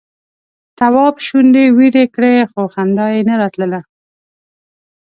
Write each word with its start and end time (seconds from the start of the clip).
تواب 0.77 1.15
شونډې 1.25 1.65
ويړې 1.77 2.05
کړې 2.15 2.35
خو 2.51 2.61
خندا 2.73 3.07
یې 3.15 3.21
نه 3.29 3.35
راتله. 3.41 3.79